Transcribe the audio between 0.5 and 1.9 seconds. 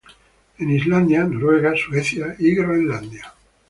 En Islandia, Noruega,